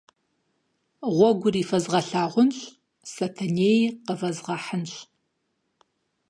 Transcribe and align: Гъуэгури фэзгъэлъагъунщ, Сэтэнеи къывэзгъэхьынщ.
Гъуэгури 1.15 1.63
фэзгъэлъагъунщ, 1.69 2.57
Сэтэнеи 3.11 3.79
къывэзгъэхьынщ. 4.05 4.93